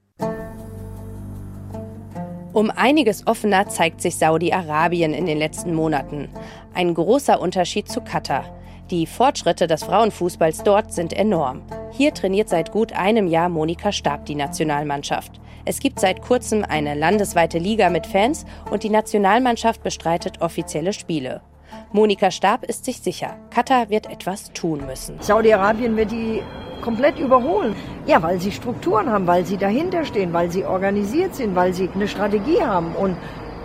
Um 2.53 2.71
einiges 2.71 3.27
offener 3.27 3.69
zeigt 3.69 4.01
sich 4.01 4.17
Saudi-Arabien 4.17 5.13
in 5.13 5.27
den 5.27 5.39
letzten 5.39 5.75
Monaten. 5.75 6.29
Ein 6.75 6.95
großer 6.95 7.41
Unterschied 7.41 7.89
zu 7.89 8.01
Katar. 8.01 8.45
Die 8.91 9.07
Fortschritte 9.07 9.67
des 9.67 9.85
Frauenfußballs 9.85 10.63
dort 10.63 10.95
sind 10.95 11.13
enorm. 11.13 11.61
Hier 11.91 12.15
trainiert 12.15 12.49
seit 12.49 12.73
gut 12.73 12.95
einem 12.95 13.27
Jahr 13.27 13.51
Monika 13.51 13.93
Stab 13.93 14.25
die 14.25 14.35
Nationalmannschaft. 14.35 15.33
Es 15.67 15.81
gibt 15.81 16.01
seit 16.01 16.23
kurzem 16.23 16.65
eine 16.65 16.95
landesweite 16.95 17.59
Liga 17.59 17.91
mit 17.91 18.07
Fans 18.07 18.47
und 18.71 18.83
die 18.83 18.89
Nationalmannschaft 18.89 19.83
bestreitet 19.83 20.41
offizielle 20.41 20.95
Spiele. 20.95 21.43
Monika 21.93 22.31
Stab 22.31 22.65
ist 22.65 22.85
sich 22.85 23.01
sicher, 23.01 23.37
Katar 23.51 23.91
wird 23.91 24.11
etwas 24.11 24.53
tun 24.53 24.85
müssen. 24.87 25.17
Saudi-Arabien 25.21 25.97
wird 25.97 26.11
die 26.11 26.43
komplett 26.81 27.19
überholen. 27.19 27.75
Ja, 28.07 28.23
weil 28.23 28.41
sie 28.41 28.53
Strukturen 28.53 29.11
haben, 29.11 29.27
weil 29.27 29.45
sie 29.45 29.57
dahinter 29.57 30.05
stehen, 30.05 30.33
weil 30.33 30.51
sie 30.51 30.65
organisiert 30.65 31.35
sind, 31.35 31.55
weil 31.55 31.75
sie 31.75 31.89
eine 31.95 32.09
Strategie 32.09 32.63
haben. 32.63 32.95
Und 32.95 33.17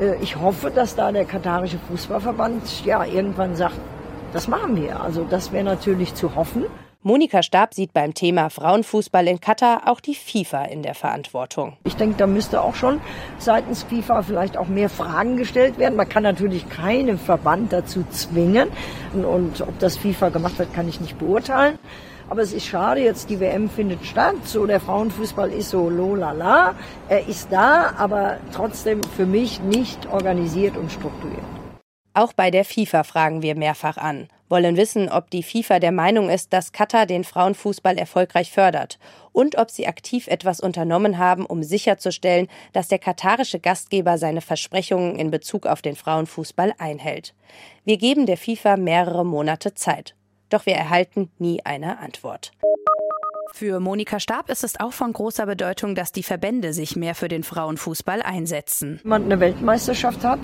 äh, 0.01 0.15
ich 0.21 0.35
hoffe, 0.35 0.71
dass 0.71 0.95
da 0.95 1.11
der 1.11 1.25
katarische 1.25 1.77
Fußballverband 1.89 2.85
ja 2.85 3.05
irgendwann 3.05 3.55
sagt, 3.55 3.75
das 4.33 4.47
machen 4.47 4.75
wir. 4.75 4.99
Also 4.99 5.25
das 5.29 5.51
wäre 5.51 5.63
natürlich 5.63 6.15
zu 6.15 6.35
hoffen. 6.35 6.65
Monika 7.05 7.43
Stab 7.43 7.73
sieht 7.73 7.91
beim 7.91 8.13
Thema 8.13 8.49
Frauenfußball 8.49 9.27
in 9.27 9.41
Katar 9.41 9.89
auch 9.89 9.99
die 9.99 10.15
FIFA 10.15 10.63
in 10.63 10.83
der 10.83 10.95
Verantwortung. 10.95 11.75
Ich 11.83 11.97
denke, 11.97 12.15
da 12.15 12.27
müsste 12.27 12.61
auch 12.61 12.75
schon 12.75 13.01
seitens 13.39 13.83
FIFA 13.83 14.21
vielleicht 14.21 14.55
auch 14.55 14.69
mehr 14.69 14.87
Fragen 14.87 15.35
gestellt 15.35 15.77
werden. 15.77 15.97
Man 15.97 16.07
kann 16.07 16.23
natürlich 16.23 16.69
keinen 16.69 17.17
Verband 17.17 17.73
dazu 17.73 18.05
zwingen. 18.09 18.69
Und 19.11 19.59
ob 19.59 19.77
das 19.79 19.97
FIFA 19.97 20.29
gemacht 20.29 20.57
hat, 20.59 20.73
kann 20.73 20.87
ich 20.87 21.01
nicht 21.01 21.19
beurteilen. 21.19 21.77
Aber 22.29 22.41
es 22.41 22.53
ist 22.53 22.67
schade, 22.67 23.01
jetzt 23.01 23.29
die 23.29 23.41
WM 23.41 23.69
findet 23.69 24.05
statt. 24.05 24.35
So, 24.45 24.65
der 24.65 24.79
Frauenfußball 24.79 25.51
ist 25.51 25.71
so 25.71 25.89
lolala. 25.89 26.73
Er 27.09 27.27
ist 27.27 27.49
da, 27.51 27.95
aber 27.97 28.37
trotzdem 28.53 29.01
für 29.03 29.25
mich 29.25 29.59
nicht 29.59 30.07
organisiert 30.09 30.77
und 30.77 30.89
strukturiert. 30.89 31.62
Auch 32.13 32.33
bei 32.33 32.51
der 32.51 32.65
FIFA 32.65 33.03
fragen 33.03 33.41
wir 33.41 33.55
mehrfach 33.55 33.97
an, 33.97 34.27
wollen 34.49 34.77
wissen, 34.77 35.09
ob 35.09 35.31
die 35.31 35.43
FIFA 35.43 35.79
der 35.79 35.91
Meinung 35.91 36.29
ist, 36.29 36.53
dass 36.53 36.71
Katar 36.71 37.05
den 37.05 37.23
Frauenfußball 37.23 37.97
erfolgreich 37.97 38.51
fördert 38.51 38.99
und 39.31 39.57
ob 39.57 39.71
sie 39.71 39.87
aktiv 39.87 40.27
etwas 40.27 40.59
unternommen 40.59 41.17
haben, 41.17 41.45
um 41.45 41.63
sicherzustellen, 41.63 42.47
dass 42.71 42.87
der 42.87 42.99
katarische 42.99 43.59
Gastgeber 43.59 44.17
seine 44.17 44.41
Versprechungen 44.41 45.15
in 45.15 45.31
Bezug 45.31 45.65
auf 45.65 45.81
den 45.81 45.95
Frauenfußball 45.95 46.73
einhält. 46.77 47.33
Wir 47.83 47.97
geben 47.97 48.25
der 48.25 48.37
FIFA 48.37 48.77
mehrere 48.77 49.25
Monate 49.25 49.73
Zeit 49.73 50.15
doch 50.53 50.67
wir 50.67 50.75
erhalten 50.75 51.31
nie 51.39 51.65
eine 51.65 51.97
Antwort. 51.97 52.51
Für 53.55 53.79
Monika 53.79 54.19
Stab 54.19 54.49
ist 54.49 54.63
es 54.63 54.79
auch 54.79 54.93
von 54.93 55.13
großer 55.13 55.45
Bedeutung, 55.45 55.93
dass 55.93 56.11
die 56.11 56.23
Verbände 56.23 56.73
sich 56.73 56.95
mehr 56.95 57.13
für 57.13 57.27
den 57.27 57.43
Frauenfußball 57.43 58.23
einsetzen. 58.23 58.99
Wenn 59.03 59.09
man 59.09 59.23
eine 59.25 59.39
Weltmeisterschaft 59.39 60.23
hat, 60.23 60.39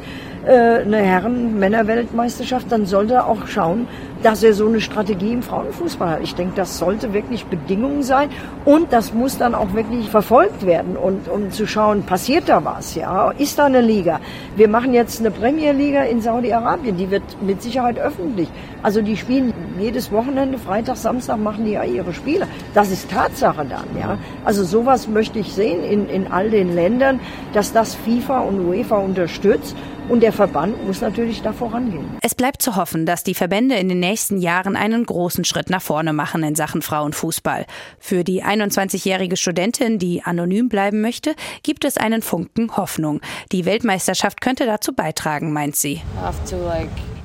äh, 0.46 0.82
eine 0.82 0.98
Herren-Männer-Weltmeisterschaft, 0.98 2.72
dann 2.72 2.86
sollte 2.86 3.16
er 3.16 3.26
auch 3.26 3.48
schauen, 3.48 3.88
dass 4.24 4.44
er 4.44 4.54
so 4.54 4.68
eine 4.68 4.82
Strategie 4.82 5.34
im 5.34 5.44
Frauenfußball 5.44 6.10
hat. 6.10 6.24
Ich 6.24 6.36
denke, 6.36 6.54
das 6.56 6.78
sollte 6.78 7.14
wirklich 7.14 7.46
Bedingungen 7.46 8.04
sein 8.04 8.30
und 8.66 8.92
das 8.92 9.14
muss 9.14 9.38
dann 9.38 9.56
auch 9.56 9.74
wirklich 9.74 10.10
verfolgt 10.10 10.66
werden 10.66 10.98
und 10.98 11.28
um 11.30 11.52
zu 11.52 11.68
schauen, 11.68 12.04
passiert 12.04 12.50
da 12.50 12.64
was, 12.64 12.96
ja? 12.96 13.32
Ist 13.32 13.60
da 13.60 13.66
eine 13.66 13.82
Liga? 13.82 14.20
Wir 14.56 14.68
machen 14.68 14.94
jetzt 14.94 15.20
eine 15.20 15.32
Premierliga 15.32 16.04
in 16.04 16.22
Saudi-Arabien, 16.22 16.98
die 16.98 17.12
wird 17.12 17.24
mit 17.42 17.62
Sicherheit 17.62 18.00
öffentlich. 18.00 18.50
Also 18.84 19.02
die 19.02 19.18
spielen 19.18 19.54
jedes 19.80 20.12
Wochenende, 20.12 20.58
Freitag, 20.58 20.98
Samstag 20.98 21.38
machen 21.38 21.66
die 21.66 21.72
ja 21.72 21.84
ihre 21.84 22.14
Spiele. 22.14 22.48
Das 22.74 22.92
ist 22.92 23.10
Tatsache 23.10 23.66
dann, 23.66 23.86
ja. 24.00 24.18
Also 24.46 24.64
sowas 24.64 25.08
möchte 25.08 25.40
ich 25.40 25.54
sehen 25.54 25.84
in, 25.84 26.10
in 26.10 26.32
all 26.32 26.50
den 26.50 26.76
Ländern, 26.76 27.20
dass 27.54 27.74
das 27.74 27.96
FIFA 27.96 28.40
und 28.40 28.68
UEFA 28.68 28.98
unterstützt 28.98 29.76
und 30.10 30.22
der 30.22 30.34
Verband 30.34 30.86
muss 30.86 31.02
natürlich 31.02 31.42
da 31.42 31.54
vorangehen. 31.54 32.18
Es 32.22 32.36
bleibt 32.36 32.62
zu 32.62 32.76
hoffen, 32.76 33.06
dass 33.06 33.24
die 33.24 33.36
Verbände 33.36 33.76
in 33.76 33.90
den 33.90 34.00
nächsten 34.00 34.40
Jahren 34.40 34.76
einen 34.76 35.06
großen 35.06 35.46
Schritt 35.46 35.70
nach 35.70 35.82
vorne 35.82 36.14
machen 36.14 36.44
in 36.44 36.56
Sachen 36.56 36.82
Frauenfußball. 36.82 37.66
Für 38.00 38.24
die 38.24 38.44
21-jährige 38.44 39.38
Studentin, 39.38 40.00
die 40.00 40.24
anonym 40.24 40.68
bleiben 40.70 41.02
möchte, 41.02 41.36
gibt 41.64 41.86
es 41.86 41.98
einen 41.98 42.22
Funken 42.22 42.76
Hoffnung. 42.76 43.22
Die 43.52 43.66
Weltmeisterschaft 43.66 44.42
könnte 44.42 44.66
dazu 44.66 44.94
beitragen, 44.94 45.54
meint 45.54 45.76
sie. 45.76 46.02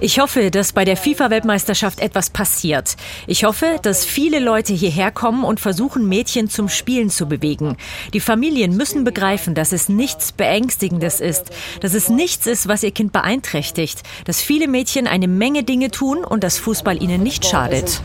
Ich 0.05 0.19
hoffe, 0.19 0.51
dass 0.51 0.75
bei 0.75 0.85
der 0.85 0.99
FIFA-Weltmeisterschaft 0.99 1.99
etwas 1.99 2.29
passiert. 2.29 2.99
Ich 3.27 3.45
hoffe, 3.45 3.79
dass 3.81 4.05
viele 4.05 4.39
Leute 4.39 4.75
hierher 4.75 5.11
kommen 5.11 5.45
und 5.45 5.61
versuchen, 5.61 6.07
Mädchen 6.07 6.51
zum 6.51 6.69
Spielen 6.69 7.09
zu 7.09 7.27
bewegen. 7.27 7.79
Die 8.13 8.21
Familien 8.21 8.77
müssen 8.77 9.05
begreifen, 9.05 9.55
dass 9.55 9.73
es 9.73 9.89
nichts 9.89 10.33
Beängstigendes 10.33 11.23
ist, 11.23 11.53
dass 11.81 11.95
es 11.95 12.11
nichts 12.11 12.47
ist, 12.47 12.69
was 12.69 12.83
ihr 12.83 12.91
Kind 12.91 13.13
beeinträchtigt, 13.15 14.03
dass 14.27 14.43
viele 14.43 14.69
Mädchen 14.69 15.07
eine 15.07 15.27
Menge 15.27 15.63
Dinge 15.63 15.91
tun 15.91 16.23
und 16.23 16.45
dass 16.45 16.59
Fußball 16.59 17.03
ihnen 17.03 17.23
nicht 17.23 17.47
schadet. 17.47 18.03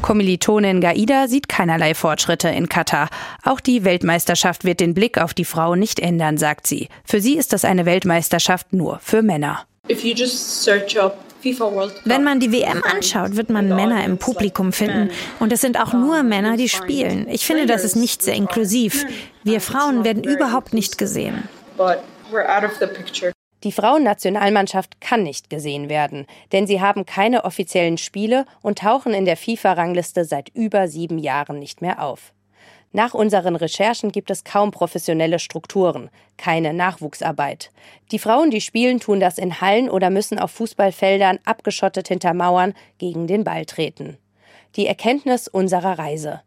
Kommilitonin 0.00 0.80
Gaida 0.80 1.28
sieht 1.28 1.50
keinerlei 1.50 1.94
Fortschritte 1.94 2.48
in 2.48 2.70
Katar. 2.70 3.10
Auch 3.42 3.60
die 3.60 3.84
Weltmeisterschaft 3.84 4.64
wird 4.64 4.80
den 4.80 4.94
Blick 4.94 5.18
auf 5.18 5.34
die 5.34 5.44
Frau 5.44 5.74
nicht 5.74 6.00
ändern, 6.00 6.38
sagt 6.38 6.66
sie. 6.66 6.88
Für 7.04 7.20
sie 7.20 7.36
ist 7.36 7.52
das 7.52 7.66
eine 7.66 7.84
Weltmeisterschaft 7.84 8.72
nur 8.72 9.00
für 9.00 9.20
Männer. 9.20 9.66
Wenn 12.04 12.24
man 12.24 12.40
die 12.40 12.52
WM 12.52 12.82
anschaut, 12.84 13.36
wird 13.36 13.50
man 13.50 13.68
Männer 13.68 14.04
im 14.04 14.18
Publikum 14.18 14.72
finden. 14.72 15.10
Und 15.40 15.52
es 15.52 15.60
sind 15.60 15.78
auch 15.78 15.92
nur 15.92 16.22
Männer, 16.22 16.56
die 16.56 16.68
spielen. 16.68 17.28
Ich 17.28 17.44
finde, 17.44 17.66
das 17.66 17.84
ist 17.84 17.96
nicht 17.96 18.22
sehr 18.22 18.34
inklusiv. 18.34 19.04
Wir 19.42 19.60
Frauen 19.60 20.04
werden 20.04 20.24
überhaupt 20.24 20.72
nicht 20.72 20.96
gesehen. 20.96 21.48
Die 23.62 23.72
Frauennationalmannschaft 23.72 25.00
kann 25.00 25.22
nicht 25.22 25.48
gesehen 25.48 25.88
werden, 25.88 26.26
denn 26.52 26.66
sie 26.66 26.82
haben 26.82 27.06
keine 27.06 27.44
offiziellen 27.44 27.96
Spiele 27.96 28.44
und 28.60 28.80
tauchen 28.80 29.14
in 29.14 29.24
der 29.24 29.38
FIFA-Rangliste 29.38 30.26
seit 30.26 30.50
über 30.50 30.86
sieben 30.86 31.18
Jahren 31.18 31.58
nicht 31.58 31.80
mehr 31.80 32.02
auf. 32.02 32.33
Nach 32.96 33.12
unseren 33.12 33.56
Recherchen 33.56 34.12
gibt 34.12 34.30
es 34.30 34.44
kaum 34.44 34.70
professionelle 34.70 35.40
Strukturen, 35.40 36.10
keine 36.36 36.72
Nachwuchsarbeit. 36.72 37.72
Die 38.12 38.20
Frauen, 38.20 38.52
die 38.52 38.60
spielen, 38.60 39.00
tun 39.00 39.18
das 39.18 39.36
in 39.36 39.60
Hallen 39.60 39.90
oder 39.90 40.10
müssen 40.10 40.38
auf 40.38 40.52
Fußballfeldern 40.52 41.40
abgeschottet 41.44 42.06
hinter 42.06 42.34
Mauern 42.34 42.72
gegen 42.98 43.26
den 43.26 43.42
Ball 43.42 43.66
treten. 43.66 44.16
Die 44.76 44.86
Erkenntnis 44.86 45.48
unserer 45.48 45.98
Reise. 45.98 46.42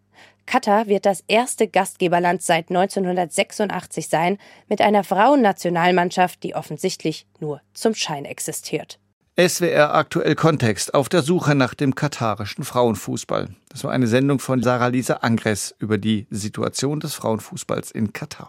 Katar 0.45 0.87
wird 0.87 1.05
das 1.05 1.21
erste 1.27 1.67
Gastgeberland 1.67 2.41
seit 2.41 2.69
1986 2.69 4.07
sein 4.07 4.37
mit 4.69 4.79
einer 4.79 5.03
Frauennationalmannschaft, 5.03 6.41
die 6.43 6.55
offensichtlich 6.55 7.27
nur 7.41 7.59
zum 7.73 7.93
Schein 7.93 8.23
existiert. 8.23 8.99
SWR 9.39 9.93
aktuell 9.93 10.33
Kontext 10.33 10.95
auf 10.95 11.09
der 11.09 11.21
Suche 11.21 11.53
nach 11.53 11.75
dem 11.75 11.93
katarischen 11.93 12.63
Frauenfußball. 12.63 13.49
Das 13.69 13.83
war 13.83 13.91
eine 13.91 14.07
Sendung 14.07 14.39
von 14.39 14.63
Sarah 14.63 14.87
Lisa 14.87 15.17
Angres 15.17 15.75
über 15.77 15.99
die 15.99 16.25
Situation 16.31 16.99
des 16.99 17.13
Frauenfußballs 17.13 17.91
in 17.91 18.13
Katar. 18.13 18.45